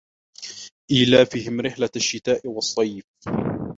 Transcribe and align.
إِيلَافِهِمْ 0.91 1.61
رِحْلَةَ 1.61 1.89
الشِّتَاءِ 1.95 2.47
وَالصَّيْفِ 2.47 3.05